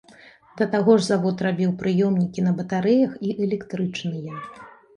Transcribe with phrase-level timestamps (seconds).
[0.61, 4.45] Да таго ж завод рабіў прыёмнікі на батарэях і электрычныя.